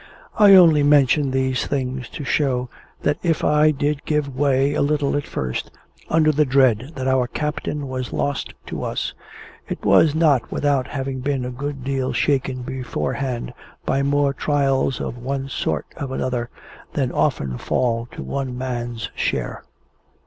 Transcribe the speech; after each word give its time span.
I 0.39 0.55
only 0.55 0.81
mention 0.81 1.29
these 1.29 1.67
things 1.67 2.09
to 2.09 2.23
show 2.23 2.69
that 3.03 3.19
if 3.21 3.43
I 3.43 3.69
did 3.69 4.03
give 4.03 4.35
way 4.35 4.73
a 4.73 4.81
little 4.81 5.15
at 5.15 5.27
first, 5.27 5.69
under 6.09 6.31
the 6.31 6.43
dread 6.43 6.93
that 6.95 7.07
our 7.07 7.27
captain 7.27 7.87
was 7.87 8.11
lost 8.11 8.55
to 8.65 8.81
us, 8.83 9.13
it 9.69 9.85
was 9.85 10.15
not 10.15 10.51
without 10.51 10.87
having 10.87 11.19
been 11.19 11.45
a 11.45 11.51
good 11.51 11.83
deal 11.83 12.13
shaken 12.13 12.63
beforehand 12.63 13.53
by 13.85 14.01
more 14.01 14.33
trials 14.33 14.99
of 14.99 15.19
one 15.19 15.47
sort 15.49 15.85
or 15.95 16.15
another 16.15 16.49
than 16.93 17.11
often 17.11 17.59
fall 17.59 18.07
to 18.13 18.23
one 18.23 18.57
man's 18.57 19.11
share. 19.13 19.61